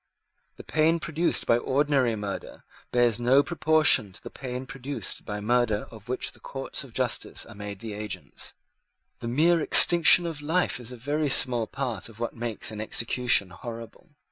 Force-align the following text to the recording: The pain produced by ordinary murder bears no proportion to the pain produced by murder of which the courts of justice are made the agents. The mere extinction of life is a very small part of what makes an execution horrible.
The 0.55 0.63
pain 0.63 0.99
produced 0.99 1.45
by 1.45 1.57
ordinary 1.59 2.15
murder 2.15 2.63
bears 2.91 3.19
no 3.19 3.43
proportion 3.43 4.11
to 4.13 4.23
the 4.23 4.31
pain 4.31 4.65
produced 4.65 5.25
by 5.25 5.39
murder 5.41 5.83
of 5.91 6.09
which 6.09 6.31
the 6.31 6.39
courts 6.39 6.83
of 6.83 6.91
justice 6.91 7.45
are 7.45 7.53
made 7.53 7.81
the 7.81 7.93
agents. 7.93 8.53
The 9.19 9.27
mere 9.27 9.61
extinction 9.61 10.25
of 10.25 10.41
life 10.41 10.79
is 10.79 10.91
a 10.91 10.97
very 10.97 11.29
small 11.29 11.67
part 11.67 12.09
of 12.09 12.19
what 12.19 12.35
makes 12.35 12.71
an 12.71 12.81
execution 12.81 13.51
horrible. 13.51 14.15